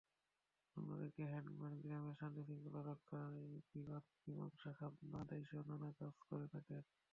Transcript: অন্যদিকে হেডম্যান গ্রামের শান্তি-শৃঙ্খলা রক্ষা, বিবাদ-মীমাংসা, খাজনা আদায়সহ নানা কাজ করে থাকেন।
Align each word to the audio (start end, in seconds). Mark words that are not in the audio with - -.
অন্যদিকে 0.75 1.23
হেডম্যান 1.25 1.73
গ্রামের 1.81 2.15
শান্তি-শৃঙ্খলা 2.15 2.81
রক্ষা, 2.83 3.19
বিবাদ-মীমাংসা, 3.71 4.69
খাজনা 4.73 5.17
আদায়সহ 5.21 5.59
নানা 5.69 5.89
কাজ 5.99 6.15
করে 6.29 6.47
থাকেন। 6.49 6.83